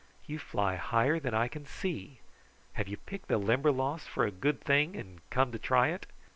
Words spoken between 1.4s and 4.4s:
can see. Have you picked the Limberlost for a